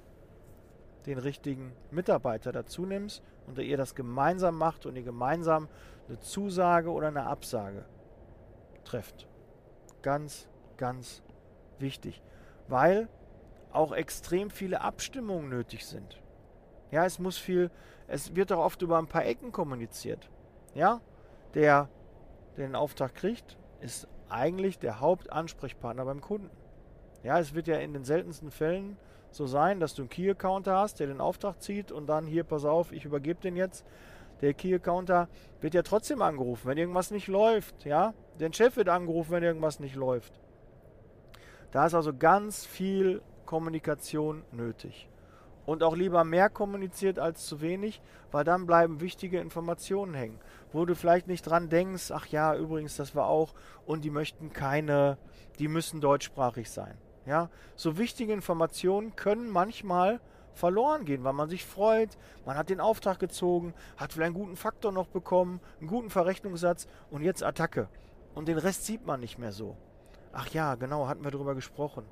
den 1.05 1.19
richtigen 1.19 1.71
Mitarbeiter 1.91 2.51
dazu 2.51 2.85
nimmst 2.85 3.21
und 3.45 3.57
ihr 3.59 3.77
das 3.77 3.95
gemeinsam 3.95 4.57
macht 4.57 4.85
und 4.85 4.95
ihr 4.95 5.03
gemeinsam 5.03 5.69
eine 6.07 6.19
Zusage 6.19 6.91
oder 6.91 7.07
eine 7.07 7.27
Absage 7.27 7.85
trefft. 8.83 9.27
Ganz, 10.01 10.49
ganz 10.77 11.21
wichtig, 11.79 12.21
weil 12.67 13.07
auch 13.71 13.93
extrem 13.93 14.49
viele 14.49 14.81
Abstimmungen 14.81 15.49
nötig 15.49 15.85
sind. 15.85 16.21
Ja, 16.91 17.05
es 17.05 17.19
muss 17.19 17.37
viel, 17.37 17.69
es 18.07 18.35
wird 18.35 18.51
auch 18.51 18.63
oft 18.63 18.81
über 18.81 18.97
ein 18.97 19.07
paar 19.07 19.25
Ecken 19.25 19.51
kommuniziert. 19.51 20.29
Ja, 20.73 21.01
der, 21.53 21.89
der 22.55 22.67
den 22.67 22.75
Auftrag 22.75 23.15
kriegt, 23.15 23.57
ist 23.81 24.07
eigentlich 24.29 24.79
der 24.79 24.99
Hauptansprechpartner 24.99 26.05
beim 26.05 26.21
Kunden. 26.21 26.49
Ja, 27.23 27.39
es 27.39 27.53
wird 27.53 27.67
ja 27.67 27.77
in 27.77 27.93
den 27.93 28.05
seltensten 28.05 28.51
Fällen 28.51 28.97
so 29.31 29.45
sein, 29.45 29.79
dass 29.79 29.95
du 29.95 30.03
einen 30.03 30.09
Key-Accounter 30.09 30.77
hast, 30.77 30.99
der 30.99 31.07
den 31.07 31.19
Auftrag 31.19 31.61
zieht 31.61 31.91
und 31.91 32.07
dann 32.07 32.25
hier, 32.25 32.43
pass 32.43 32.63
auf, 32.63 32.91
ich 32.91 33.05
übergebe 33.05 33.41
den 33.41 33.55
jetzt. 33.55 33.85
Der 34.41 34.53
Key-Accounter 34.53 35.27
wird 35.59 35.73
ja 35.73 35.81
trotzdem 35.81 36.21
angerufen, 36.21 36.67
wenn 36.67 36.77
irgendwas 36.77 37.11
nicht 37.11 37.27
läuft. 37.27 37.85
Ja, 37.85 38.13
der 38.39 38.53
Chef 38.53 38.77
wird 38.77 38.87
angerufen, 38.87 39.31
wenn 39.31 39.43
irgendwas 39.43 39.79
nicht 39.79 39.95
läuft. 39.95 40.39
Da 41.71 41.85
ist 41.85 41.95
also 41.95 42.13
ganz 42.15 42.65
viel 42.65 43.21
Kommunikation 43.45 44.43
nötig 44.51 45.09
und 45.67 45.83
auch 45.83 45.95
lieber 45.95 46.23
mehr 46.23 46.49
kommuniziert 46.49 47.19
als 47.19 47.45
zu 47.45 47.61
wenig, 47.61 48.01
weil 48.31 48.43
dann 48.43 48.65
bleiben 48.65 49.01
wichtige 49.01 49.39
Informationen 49.39 50.15
hängen, 50.15 50.39
wo 50.71 50.85
du 50.85 50.95
vielleicht 50.95 51.27
nicht 51.27 51.43
dran 51.43 51.69
denkst, 51.69 52.09
ach 52.09 52.25
ja, 52.27 52.55
übrigens, 52.55 52.95
das 52.95 53.13
war 53.13 53.27
auch, 53.27 53.53
und 53.85 54.03
die 54.03 54.09
möchten 54.09 54.51
keine, 54.51 55.19
die 55.59 55.67
müssen 55.67 56.01
deutschsprachig 56.01 56.71
sein. 56.71 56.97
Ja, 57.25 57.49
so 57.75 57.97
wichtige 57.97 58.31
Informationen 58.31 59.15
können 59.17 59.49
manchmal 59.49 60.21
verloren 60.53 61.03
gehen, 61.03 61.25
weil 61.25 61.33
man 61.33 61.49
sich 61.49 61.65
freut, 61.65 62.17
man 62.45 62.55
hat 62.55 62.69
den 62.69 62.79
Auftrag 62.79 63.19
gezogen, 63.19 63.73
hat 63.97 64.13
vielleicht 64.13 64.27
einen 64.27 64.41
guten 64.41 64.55
Faktor 64.55 64.93
noch 64.93 65.07
bekommen, 65.07 65.59
einen 65.79 65.89
guten 65.89 66.09
Verrechnungssatz 66.09 66.87
und 67.11 67.21
jetzt 67.21 67.43
Attacke. 67.43 67.89
Und 68.33 68.47
den 68.47 68.57
Rest 68.57 68.85
sieht 68.85 69.05
man 69.05 69.19
nicht 69.19 69.37
mehr 69.37 69.51
so. 69.51 69.75
Ach 70.31 70.47
ja, 70.49 70.75
genau, 70.75 71.07
hatten 71.07 71.25
wir 71.25 71.31
darüber 71.31 71.55
gesprochen. 71.55 72.05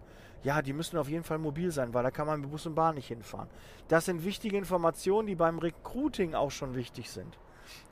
Ja, 0.45 0.61
die 0.61 0.73
müssen 0.73 0.99
auf 0.99 1.09
jeden 1.09 1.23
Fall 1.23 1.39
mobil 1.39 1.71
sein, 1.71 1.91
weil 1.95 2.03
da 2.03 2.11
kann 2.11 2.27
man 2.27 2.39
mit 2.39 2.51
Bus 2.51 2.67
und 2.67 2.75
Bahn 2.75 2.93
nicht 2.93 3.07
hinfahren. 3.07 3.49
Das 3.87 4.05
sind 4.05 4.23
wichtige 4.23 4.55
Informationen, 4.55 5.27
die 5.27 5.33
beim 5.33 5.57
Recruiting 5.57 6.35
auch 6.35 6.51
schon 6.51 6.75
wichtig 6.75 7.09
sind. 7.09 7.39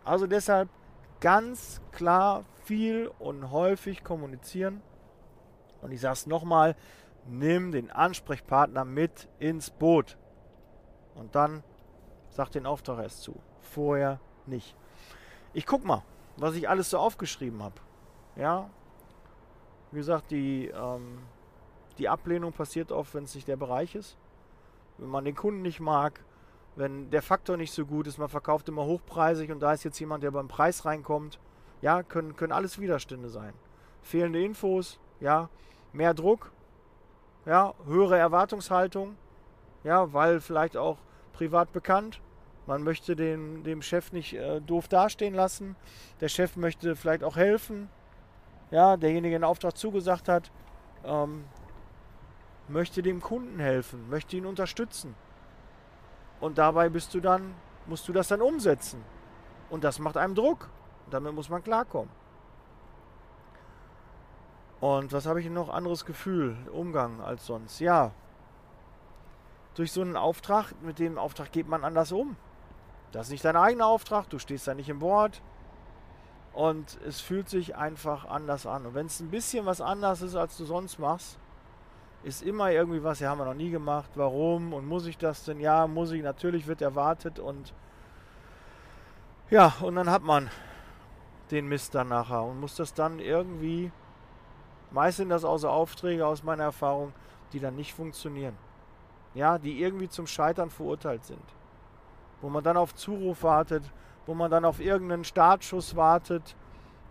Also 0.05 0.27
deshalb 0.27 0.69
ganz 1.19 1.81
klar 1.91 2.45
viel 2.63 3.09
und 3.17 3.49
häufig 3.49 4.03
kommunizieren. 4.03 4.83
Und 5.81 5.93
ich 5.93 6.01
sage 6.01 6.13
es 6.13 6.27
nochmal, 6.27 6.75
nimm 7.25 7.71
den 7.71 7.89
Ansprechpartner 7.89 8.85
mit 8.85 9.27
ins 9.39 9.71
Boot. 9.71 10.19
Und 11.15 11.33
dann 11.33 11.63
sag 12.29 12.51
den 12.51 12.67
Auftrag 12.67 12.99
erst 12.99 13.23
zu. 13.23 13.35
Vorher 13.61 14.19
nicht. 14.45 14.75
Ich 15.53 15.65
guck 15.65 15.83
mal, 15.83 16.03
was 16.37 16.53
ich 16.53 16.69
alles 16.69 16.91
so 16.91 16.99
aufgeschrieben 16.99 17.63
habe. 17.63 17.81
Ja, 18.35 18.69
wie 19.89 19.97
gesagt, 19.97 20.29
die, 20.29 20.67
ähm, 20.67 21.17
die 21.97 22.09
Ablehnung 22.09 22.51
passiert 22.51 22.91
oft, 22.91 23.13
wenn 23.13 23.23
es 23.23 23.35
nicht 23.35 23.47
der 23.47 23.57
Bereich 23.57 23.95
ist. 23.95 24.17
Wenn 24.97 25.09
man 25.09 25.25
den 25.25 25.35
Kunden 25.35 25.61
nicht 25.61 25.79
mag, 25.79 26.23
wenn 26.75 27.09
der 27.11 27.21
Faktor 27.21 27.57
nicht 27.57 27.73
so 27.73 27.85
gut 27.85 28.07
ist, 28.07 28.17
man 28.17 28.29
verkauft 28.29 28.67
immer 28.69 28.85
hochpreisig 28.85 29.51
und 29.51 29.59
da 29.59 29.73
ist 29.73 29.83
jetzt 29.83 29.99
jemand, 29.99 30.23
der 30.23 30.31
beim 30.31 30.47
Preis 30.47 30.85
reinkommt. 30.85 31.39
Ja, 31.81 32.01
können, 32.01 32.35
können 32.35 32.53
alles 32.53 32.79
Widerstände 32.79 33.29
sein. 33.29 33.53
Fehlende 34.01 34.43
Infos, 34.43 34.99
ja, 35.19 35.49
mehr 35.91 36.13
Druck, 36.13 36.51
ja, 37.45 37.73
höhere 37.85 38.17
Erwartungshaltung, 38.17 39.15
ja, 39.83 40.13
weil 40.13 40.39
vielleicht 40.39 40.77
auch 40.77 40.97
privat 41.33 41.71
bekannt. 41.71 42.21
Man 42.65 42.83
möchte 42.83 43.15
den, 43.15 43.63
dem 43.63 43.81
Chef 43.81 44.13
nicht 44.13 44.33
äh, 44.33 44.61
doof 44.61 44.87
dastehen 44.87 45.33
lassen. 45.33 45.75
Der 46.21 46.29
Chef 46.29 46.55
möchte 46.55 46.95
vielleicht 46.95 47.23
auch 47.23 47.35
helfen 47.35 47.89
ja, 48.73 48.97
derjenige 48.97 49.35
den 49.35 49.43
Auftrag 49.43 49.77
zugesagt 49.77 50.27
hat, 50.27 50.51
ähm, 51.05 51.45
möchte 52.67 53.01
dem 53.01 53.21
Kunden 53.21 53.59
helfen, 53.59 54.09
möchte 54.09 54.37
ihn 54.37 54.45
unterstützen. 54.45 55.15
Und 56.39 56.57
dabei 56.57 56.89
bist 56.89 57.13
du 57.13 57.19
dann, 57.19 57.53
musst 57.85 58.07
du 58.07 58.13
das 58.13 58.27
dann 58.27 58.41
umsetzen. 58.41 59.03
Und 59.69 59.83
das 59.83 59.99
macht 59.99 60.17
einem 60.17 60.35
Druck. 60.35 60.69
damit 61.09 61.33
muss 61.33 61.49
man 61.49 61.63
klarkommen. 61.63 62.09
Und 64.79 65.13
was 65.13 65.25
habe 65.25 65.41
ich 65.41 65.49
noch 65.49 65.69
anderes 65.69 66.05
Gefühl, 66.05 66.57
Umgang 66.71 67.21
als 67.21 67.45
sonst? 67.45 67.79
Ja, 67.79 68.11
durch 69.75 69.91
so 69.91 70.01
einen 70.01 70.17
Auftrag, 70.17 70.73
mit 70.81 70.99
dem 70.99 71.17
Auftrag 71.17 71.51
geht 71.51 71.67
man 71.67 71.83
anders 71.83 72.11
um. 72.11 72.35
Das 73.11 73.27
ist 73.27 73.31
nicht 73.31 73.45
dein 73.45 73.55
eigener 73.55 73.87
Auftrag, 73.87 74.29
du 74.29 74.39
stehst 74.39 74.67
da 74.67 74.73
nicht 74.73 74.89
im 74.89 75.01
Wort, 75.01 75.41
und 76.53 76.99
es 77.07 77.19
fühlt 77.19 77.49
sich 77.49 77.75
einfach 77.75 78.25
anders 78.25 78.65
an. 78.65 78.85
Und 78.85 78.93
wenn 78.93 79.07
es 79.07 79.19
ein 79.19 79.29
bisschen 79.29 79.65
was 79.65 79.81
anders 79.81 80.21
ist, 80.21 80.35
als 80.35 80.55
du 80.55 80.65
sonst 80.65 80.99
machst, 80.99 81.39
ist 82.23 82.41
immer 82.41 82.71
irgendwie 82.71 83.03
was, 83.03 83.19
ja, 83.19 83.29
haben 83.29 83.39
wir 83.39 83.45
noch 83.45 83.53
nie 83.53 83.69
gemacht, 83.69 84.11
warum 84.15 84.73
und 84.73 84.87
muss 84.87 85.05
ich 85.05 85.17
das 85.17 85.43
denn? 85.43 85.59
Ja, 85.59 85.87
muss 85.87 86.11
ich, 86.11 86.23
natürlich 86.23 86.67
wird 86.67 86.81
erwartet 86.81 87.39
und 87.39 87.73
ja, 89.49 89.73
und 89.81 89.95
dann 89.95 90.09
hat 90.09 90.23
man 90.23 90.49
den 91.51 91.67
Mist 91.67 91.93
dann 91.93 92.07
nachher 92.07 92.43
und 92.43 92.59
muss 92.59 92.75
das 92.75 92.93
dann 92.93 93.19
irgendwie, 93.19 93.91
meist 94.91 95.17
sind 95.17 95.29
das 95.29 95.41
so 95.41 95.69
Aufträge 95.69 96.25
aus 96.25 96.43
meiner 96.43 96.63
Erfahrung, 96.63 97.13
die 97.51 97.59
dann 97.59 97.75
nicht 97.75 97.93
funktionieren. 97.93 98.57
Ja, 99.35 99.57
die 99.57 99.81
irgendwie 99.81 100.09
zum 100.09 100.27
Scheitern 100.27 100.69
verurteilt 100.69 101.25
sind. 101.25 101.43
Wo 102.41 102.49
man 102.49 102.63
dann 102.63 102.77
auf 102.77 102.95
Zuruf 102.95 103.43
wartet, 103.43 103.83
wo 104.25 104.33
man 104.33 104.49
dann 104.49 104.65
auf 104.65 104.79
irgendeinen 104.79 105.23
Startschuss 105.23 105.95
wartet. 105.95 106.55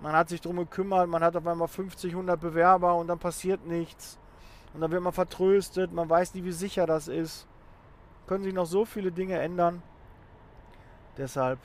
Man 0.00 0.12
hat 0.12 0.28
sich 0.28 0.40
darum 0.40 0.58
gekümmert, 0.58 1.08
man 1.08 1.22
hat 1.22 1.36
auf 1.36 1.46
einmal 1.46 1.68
50, 1.68 2.12
100 2.12 2.40
Bewerber 2.40 2.94
und 2.96 3.08
dann 3.08 3.18
passiert 3.18 3.66
nichts. 3.66 4.18
Und 4.74 4.80
dann 4.80 4.90
wird 4.90 5.02
man 5.02 5.12
vertröstet, 5.12 5.92
man 5.92 6.08
weiß 6.08 6.34
nie, 6.34 6.44
wie 6.44 6.52
sicher 6.52 6.86
das 6.86 7.08
ist. 7.08 7.46
Können 8.26 8.44
sich 8.44 8.54
noch 8.54 8.66
so 8.66 8.84
viele 8.84 9.12
Dinge 9.12 9.38
ändern. 9.38 9.82
Deshalb 11.16 11.58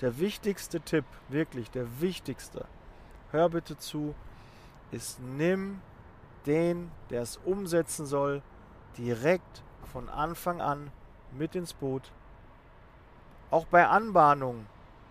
der 0.00 0.18
wichtigste 0.18 0.80
Tipp, 0.80 1.04
wirklich 1.28 1.70
der 1.70 2.00
wichtigste, 2.00 2.66
hör 3.30 3.48
bitte 3.48 3.76
zu, 3.76 4.14
ist 4.90 5.20
nimm 5.20 5.80
den, 6.46 6.90
der 7.10 7.22
es 7.22 7.38
umsetzen 7.44 8.04
soll, 8.06 8.42
direkt 8.98 9.62
von 9.92 10.08
Anfang 10.08 10.60
an 10.60 10.90
mit 11.30 11.54
ins 11.54 11.72
Boot. 11.72 12.10
Auch 13.50 13.66
bei 13.66 13.86
Anbahnungen. 13.86 14.66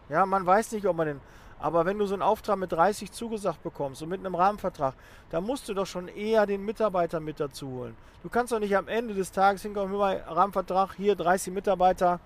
Ja, 0.09 0.25
man 0.25 0.45
weiß 0.45 0.73
nicht, 0.73 0.85
ob 0.85 0.97
man 0.97 1.07
den. 1.07 1.21
Aber 1.61 1.85
wenn 1.85 1.99
du 1.99 2.05
so 2.07 2.15
einen 2.15 2.23
Auftrag 2.23 2.57
mit 2.57 2.71
30 2.71 3.11
zugesagt 3.11 3.61
bekommst 3.61 4.01
und 4.01 4.09
mit 4.09 4.19
einem 4.19 4.35
Rahmenvertrag, 4.35 4.95
da 5.29 5.39
musst 5.39 5.69
du 5.69 5.73
doch 5.73 5.85
schon 5.85 6.07
eher 6.07 6.45
den 6.45 6.65
Mitarbeiter 6.65 7.19
mit 7.19 7.39
dazu 7.39 7.67
holen. 7.69 7.95
Du 8.23 8.29
kannst 8.29 8.51
doch 8.51 8.59
nicht 8.59 8.75
am 8.75 8.87
Ende 8.87 9.13
des 9.13 9.31
Tages 9.31 9.61
hinkommen, 9.61 9.93
über 9.93 10.21
Rahmenvertrag, 10.27 10.95
hier 10.95 11.15
30 11.15 11.53
Mitarbeiter, 11.53 12.19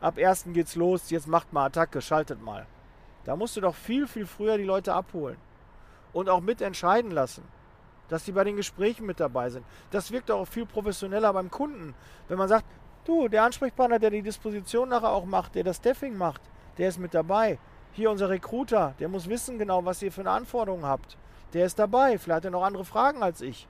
ab 0.00 0.18
1. 0.18 0.46
geht's 0.52 0.76
los, 0.76 1.10
jetzt 1.10 1.26
macht 1.26 1.52
mal 1.52 1.66
Attacke, 1.66 2.00
schaltet 2.00 2.40
mal. 2.42 2.66
Da 3.24 3.34
musst 3.34 3.56
du 3.56 3.60
doch 3.60 3.74
viel, 3.74 4.06
viel 4.06 4.26
früher 4.26 4.56
die 4.56 4.64
Leute 4.64 4.94
abholen. 4.94 5.36
Und 6.12 6.28
auch 6.28 6.40
mitentscheiden 6.40 7.10
lassen 7.10 7.42
dass 8.08 8.24
die 8.24 8.32
bei 8.32 8.44
den 8.44 8.56
Gesprächen 8.56 9.06
mit 9.06 9.20
dabei 9.20 9.50
sind. 9.50 9.64
Das 9.90 10.10
wirkt 10.10 10.30
auch 10.30 10.46
viel 10.46 10.66
professioneller 10.66 11.32
beim 11.32 11.50
Kunden. 11.50 11.94
Wenn 12.28 12.38
man 12.38 12.48
sagt, 12.48 12.64
du, 13.04 13.28
der 13.28 13.44
Ansprechpartner, 13.44 13.98
der 13.98 14.10
die 14.10 14.22
Disposition 14.22 14.88
nachher 14.88 15.10
auch 15.10 15.24
macht, 15.24 15.54
der 15.54 15.64
das 15.64 15.76
Staffing 15.76 16.16
macht, 16.16 16.40
der 16.78 16.88
ist 16.88 16.98
mit 16.98 17.14
dabei. 17.14 17.58
Hier 17.96 18.10
unser 18.10 18.28
Recruiter, 18.28 18.92
der 19.00 19.08
muss 19.08 19.26
wissen 19.26 19.58
genau, 19.58 19.86
was 19.86 20.02
ihr 20.02 20.12
für 20.12 20.20
eine 20.20 20.30
Anforderung 20.30 20.84
habt. 20.84 21.16
Der 21.54 21.64
ist 21.64 21.78
dabei. 21.78 22.18
Vielleicht 22.18 22.36
hat 22.36 22.44
er 22.44 22.50
noch 22.50 22.62
andere 22.62 22.84
Fragen 22.84 23.22
als 23.22 23.40
ich. 23.40 23.66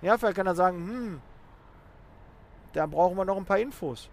Ja, 0.00 0.16
vielleicht 0.16 0.36
kann 0.36 0.46
er 0.46 0.54
sagen, 0.54 0.78
hm, 0.78 1.20
da 2.72 2.86
brauchen 2.86 3.18
wir 3.18 3.26
noch 3.26 3.36
ein 3.36 3.44
paar 3.44 3.58
Infos. 3.58 4.08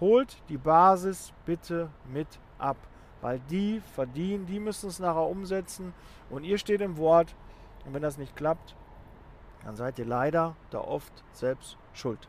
Holt 0.00 0.38
die 0.48 0.56
Basis 0.56 1.34
bitte 1.44 1.90
mit 2.10 2.26
ab, 2.56 2.78
weil 3.20 3.38
die 3.50 3.82
verdienen, 3.94 4.46
die 4.46 4.60
müssen 4.60 4.88
es 4.88 4.98
nachher 4.98 5.28
umsetzen 5.28 5.92
und 6.30 6.44
ihr 6.44 6.56
steht 6.56 6.80
im 6.80 6.96
Wort 6.96 7.34
und 7.84 7.92
wenn 7.92 8.00
das 8.00 8.16
nicht 8.16 8.34
klappt, 8.34 8.76
dann 9.66 9.76
seid 9.76 9.98
ihr 9.98 10.06
leider 10.06 10.56
da 10.70 10.80
oft 10.80 11.12
selbst 11.32 11.76
schuld. 11.92 12.28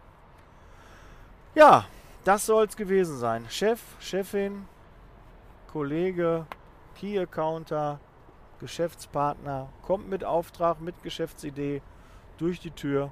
Ja, 1.56 1.86
das 2.26 2.46
soll 2.46 2.66
es 2.66 2.76
gewesen 2.76 3.18
sein. 3.18 3.46
Chef, 3.50 3.82
Chefin, 4.02 4.68
Kollege, 5.72 6.48
Key 6.96 7.20
Accounter, 7.20 8.00
Geschäftspartner, 8.60 9.70
kommt 9.84 10.10
mit 10.10 10.26
Auftrag, 10.26 10.82
mit 10.82 11.04
Geschäftsidee 11.04 11.84
durch 12.40 12.60
die 12.60 12.72
Tür 12.72 13.12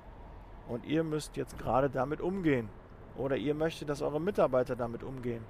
und 0.68 0.84
ihr 0.84 1.04
müsst 1.04 1.38
jetzt 1.38 1.60
gerade 1.60 1.88
damit 1.92 2.20
umgehen. 2.20 2.68
Oder 3.16 3.38
ihr 3.38 3.54
möchtet, 3.54 3.90
dass 3.90 4.02
eure 4.02 4.20
Mitarbeiter 4.20 4.76
damit 4.76 5.04
umgehen 5.04 5.44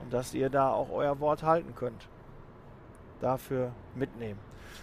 und 0.00 0.12
dass 0.12 0.34
ihr 0.34 0.48
da 0.48 0.70
auch 0.70 0.90
euer 0.90 1.18
Wort 1.18 1.42
halten 1.42 1.74
könnt. 1.74 2.08
Dafür 3.20 3.72
mitnehmen. 3.96 4.38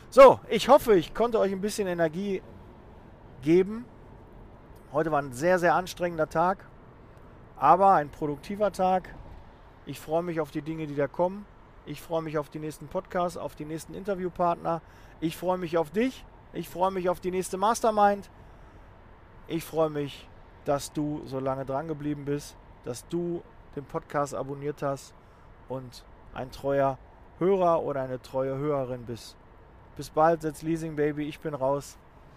So, 0.10 0.41
ich 0.49 0.67
hoffe, 0.67 0.95
ich 0.95 1.13
konnte 1.13 1.39
euch 1.39 1.54
ein 1.54 1.62
bisschen 1.62 1.88
Energie 1.88 2.41
geben. 3.41 3.86
Heute 4.91 5.12
war 5.12 5.21
ein 5.21 5.32
sehr, 5.32 5.60
sehr 5.60 5.76
anstrengender 5.76 6.30
Tag, 6.30 6.65
aber 7.56 7.93
ein 7.93 8.10
produktiver 8.10 8.73
Tag. 8.73 9.15
Ich 9.86 10.02
freue 10.02 10.23
mich 10.23 10.41
auf 10.41 10.52
die 10.52 10.62
Dinge, 10.62 10.88
die 10.88 10.95
da 10.95 11.08
kommen. 11.08 11.45
Ich 11.86 12.02
freue 12.02 12.22
mich 12.22 12.38
auf 12.38 12.50
die 12.50 12.60
nächsten 12.60 12.88
Podcasts, 12.88 13.38
auf 13.38 13.56
die 13.56 13.65
nächsten 13.65 13.93
Interviewpartner. 13.93 14.82
Ich 15.19 15.36
freue 15.36 15.58
mich 15.58 15.78
auf 15.78 15.91
dich. 15.91 16.26
Ich 16.54 16.69
freue 16.69 16.91
mich 16.91 17.10
auf 17.10 17.19
die 17.19 17.32
nächste 17.32 17.58
Mastermind. 17.58 18.30
Ich 19.48 19.65
freue 19.65 19.89
mich, 19.89 20.30
dass 20.63 20.93
du 20.93 21.22
so 21.26 21.39
lange 21.39 21.65
dran 21.65 21.88
geblieben 21.88 22.24
bist, 22.26 22.56
dass 22.86 23.08
du 23.10 23.43
den 23.76 23.84
Podcast 23.84 24.34
abonniert 24.34 24.82
hast 24.82 25.13
und 25.67 26.06
ein 26.34 26.52
treuer 26.52 26.98
Hörer 27.39 27.84
oder 27.84 28.04
eine 28.04 28.22
treue 28.22 28.58
Hörerin 28.58 29.06
bist. 29.06 29.36
Bis 29.98 30.10
bald, 30.10 30.41
setz 30.41 30.62
Leasing 30.62 30.96
Baby, 30.96 31.28
ich 31.28 31.39
bin 31.39 31.54
raus. 31.54 31.98